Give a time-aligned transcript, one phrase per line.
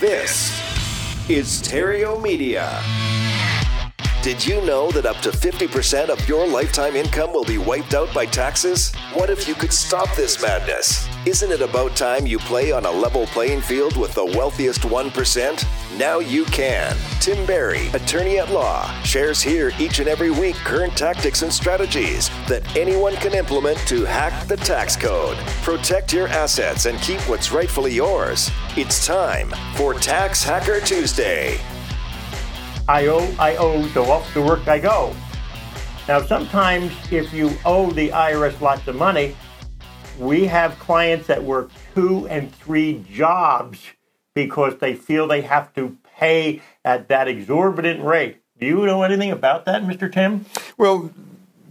[0.00, 0.48] This
[1.28, 2.80] is Terrio Media.
[4.22, 8.12] Did you know that up to 50% of your lifetime income will be wiped out
[8.12, 8.92] by taxes?
[9.14, 11.08] What if you could stop this madness?
[11.24, 15.98] Isn't it about time you play on a level playing field with the wealthiest 1%?
[15.98, 16.94] Now you can.
[17.18, 22.28] Tim Barry, attorney at law, shares here each and every week current tactics and strategies
[22.46, 27.52] that anyone can implement to hack the tax code, protect your assets, and keep what's
[27.52, 28.50] rightfully yours.
[28.76, 31.58] It's time for Tax Hacker Tuesday.
[32.90, 35.14] I owe, I owe, so off to work I go.
[36.08, 39.36] Now, sometimes if you owe the IRS lots of money,
[40.18, 43.80] we have clients that work two and three jobs
[44.34, 48.38] because they feel they have to pay at that exorbitant rate.
[48.58, 50.12] Do you know anything about that, Mr.
[50.12, 50.46] Tim?
[50.76, 51.12] Well,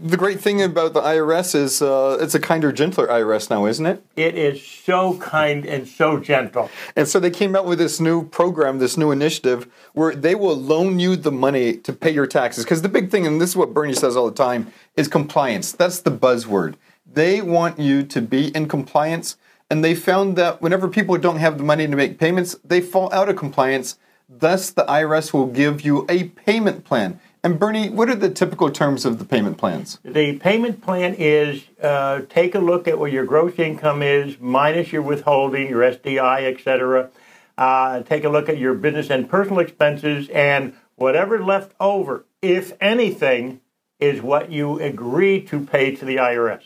[0.02, 3.86] the great thing about the IRS is uh, it's a kinder, gentler IRS now, isn't
[3.86, 4.04] it?
[4.16, 6.70] It is so kind and so gentle.
[6.96, 10.56] And so they came out with this new program, this new initiative, where they will
[10.56, 12.64] loan you the money to pay your taxes.
[12.64, 15.74] Because the big thing, and this is what Bernie says all the time, is compliance.
[15.74, 16.76] That's the buzzword.
[17.12, 19.36] They want you to be in compliance.
[19.70, 23.12] And they found that whenever people don't have the money to make payments, they fall
[23.14, 23.98] out of compliance.
[24.30, 27.20] Thus, the IRS will give you a payment plan.
[27.42, 30.00] And Bernie, what are the typical terms of the payment plans?
[30.04, 34.92] The payment plan is uh, take a look at what your gross income is, minus
[34.92, 37.10] your withholding, your SDI, etc.
[37.58, 42.74] Uh, take a look at your business and personal expenses, and whatever left over, if
[42.82, 43.62] anything,
[44.02, 46.62] is what you agree to pay to the IRS.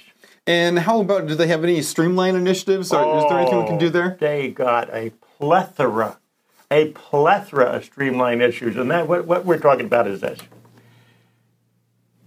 [0.48, 2.92] And how about, do they have any streamline initiatives?
[2.92, 4.18] Or oh, is there anything we can do there?
[4.20, 6.18] They got a plethora,
[6.70, 8.76] a plethora of streamline issues.
[8.76, 10.40] And that what, what we're talking about is this.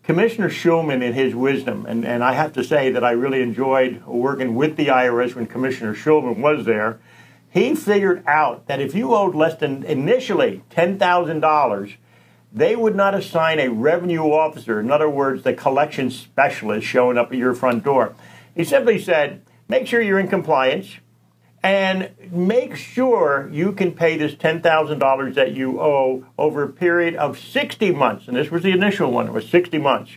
[0.07, 4.05] Commissioner Shulman, in his wisdom, and, and I have to say that I really enjoyed
[4.07, 7.01] working with the IRS when Commissioner Shulman was there,
[7.51, 11.97] he figured out that if you owed less than initially $10,000,
[12.53, 17.33] they would not assign a revenue officer, in other words, the collection specialist showing up
[17.33, 18.15] at your front door.
[18.55, 20.99] He simply said, make sure you're in compliance,
[21.67, 27.41] and make sure you can pay this $10,000 that you owe over a period of
[27.41, 28.29] 60 months.
[28.29, 30.13] And this was the initial one, it was 60 months.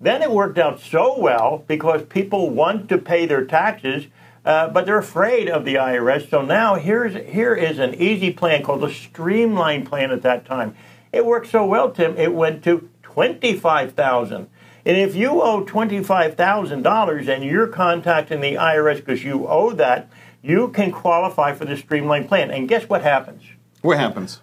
[0.00, 4.06] Then it worked out so well because people want to pay their taxes,
[4.44, 6.30] uh, but they're afraid of the IRS.
[6.30, 10.76] So now here's, here is an easy plan called the streamline plan at that time.
[11.10, 14.48] It worked so well, Tim, it went to 25000
[14.86, 20.10] and if you owe $25,000 and you're contacting the IRS because you owe that,
[20.44, 22.50] you can qualify for the streamlined plan.
[22.50, 23.42] And guess what happens?
[23.80, 24.40] What happens?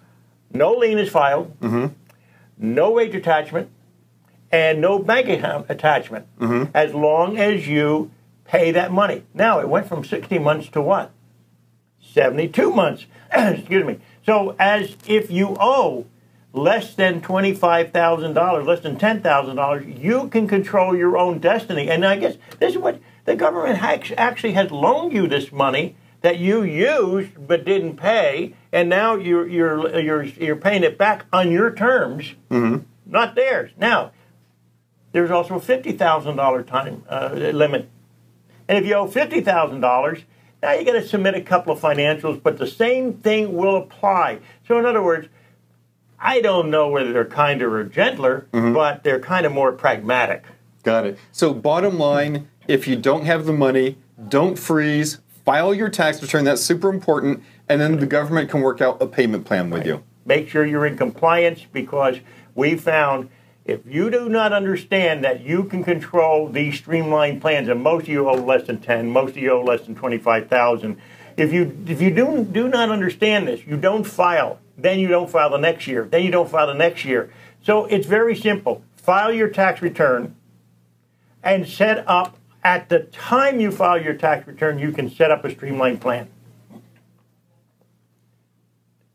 [0.52, 1.86] No lien is filed, mm-hmm.
[2.58, 3.70] no wage attachment,
[4.50, 6.70] and no bank account attachment mm-hmm.
[6.74, 8.10] as long as you
[8.44, 9.22] pay that money.
[9.32, 11.12] Now, it went from 60 months to what?
[12.00, 13.06] 72 months.
[13.32, 14.00] Excuse me.
[14.26, 16.06] So, as if you owe
[16.52, 21.88] less than $25,000, less than $10,000, you can control your own destiny.
[21.88, 26.38] And I guess this is what the government actually has loaned you this money that
[26.38, 31.50] you used but didn't pay, and now you're you're you're you're paying it back on
[31.50, 32.84] your terms, mm-hmm.
[33.06, 33.72] not theirs.
[33.76, 34.12] Now,
[35.12, 37.88] there's also a fifty thousand dollar time uh, limit,
[38.68, 40.20] and if you owe fifty thousand dollars,
[40.62, 44.38] now you got to submit a couple of financials, but the same thing will apply.
[44.66, 45.28] So, in other words.
[46.24, 48.72] I don't know whether they're kinder or gentler, mm-hmm.
[48.72, 50.44] but they're kind of more pragmatic.
[50.84, 51.18] Got it.
[51.32, 56.44] So, bottom line, if you don't have the money, don't freeze, file your tax return.
[56.44, 57.42] That's super important.
[57.68, 59.86] And then the government can work out a payment plan with right.
[59.86, 60.04] you.
[60.24, 62.20] Make sure you're in compliance because
[62.54, 63.28] we found
[63.64, 68.08] if you do not understand that you can control these streamlined plans, and most of
[68.08, 70.98] you owe less than 10, most of you owe less than 25,000.
[71.36, 74.58] If you if you do do not understand this, you don't file.
[74.76, 76.04] Then you don't file the next year.
[76.04, 77.32] Then you don't file the next year.
[77.62, 78.82] So it's very simple.
[78.96, 80.34] File your tax return
[81.42, 85.44] and set up at the time you file your tax return, you can set up
[85.44, 86.28] a streamlined plan.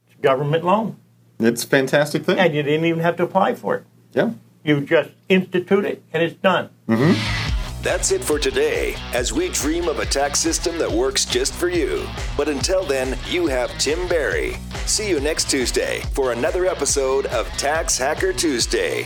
[0.07, 0.97] It's government loan.
[1.39, 2.39] It's a fantastic thing.
[2.39, 3.83] And you didn't even have to apply for it.
[4.13, 4.31] Yeah.
[4.63, 6.69] You just institute it and it's done.
[6.88, 7.83] Mm-hmm.
[7.83, 11.69] That's it for today as we dream of a tax system that works just for
[11.69, 12.05] you.
[12.35, 14.57] But until then, you have Tim Barry.
[14.85, 19.05] See you next Tuesday for another episode of Tax Hacker Tuesday.